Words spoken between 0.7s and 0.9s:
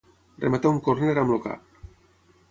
un